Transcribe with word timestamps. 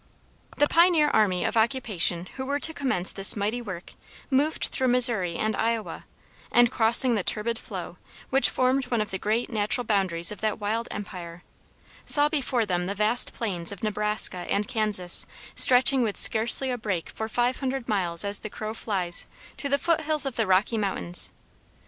The 0.57 0.65
pioneer 0.67 1.09
army 1.09 1.45
of 1.45 1.55
occupation 1.55 2.27
who 2.33 2.43
were 2.43 2.59
to 2.59 2.73
commence 2.73 3.11
this 3.11 3.35
mighty 3.35 3.61
work 3.61 3.93
moved 4.31 4.69
through 4.71 4.87
Missouri 4.87 5.35
and 5.35 5.55
Iowa, 5.55 6.05
and 6.51 6.71
crossing 6.71 7.13
the 7.13 7.23
turbid 7.23 7.59
flood 7.59 7.97
which 8.31 8.49
formed 8.49 8.85
one 8.87 8.99
of 8.99 9.11
the 9.11 9.19
great 9.19 9.51
natural 9.51 9.83
boundaries 9.83 10.31
of 10.31 10.41
that 10.41 10.57
wild 10.59 10.87
empire, 10.89 11.43
saw 12.03 12.29
before 12.29 12.65
them 12.65 12.87
the 12.87 12.95
vast 12.95 13.33
plains 13.35 13.71
of 13.71 13.83
Nebraska 13.83 14.47
and 14.49 14.67
Kansas 14.67 15.27
stretching 15.53 16.01
with 16.01 16.17
scarcely 16.17 16.71
a 16.71 16.79
break 16.79 17.07
for 17.11 17.29
five 17.29 17.59
hundred 17.59 17.87
miles 17.87 18.25
as 18.25 18.39
the 18.39 18.49
crow 18.49 18.73
flies 18.73 19.27
to 19.57 19.69
the 19.69 19.77
foot 19.77 20.01
hills 20.01 20.25
of 20.25 20.35
the 20.35 20.47
Rocky 20.47 20.79
Mountains. 20.79 21.29